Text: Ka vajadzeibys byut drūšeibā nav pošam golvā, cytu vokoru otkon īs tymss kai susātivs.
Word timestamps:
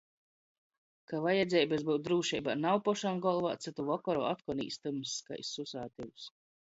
Ka 1.09 1.17
vajadzeibys 1.25 1.83
byut 1.89 2.03
drūšeibā 2.07 2.55
nav 2.61 2.81
pošam 2.87 3.19
golvā, 3.25 3.51
cytu 3.65 3.85
vokoru 3.91 4.23
otkon 4.31 4.63
īs 4.65 4.81
tymss 4.87 5.13
kai 5.29 5.39
susātivs. 5.51 6.27